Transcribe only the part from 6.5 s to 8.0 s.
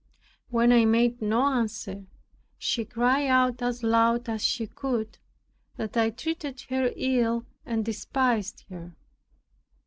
her ill and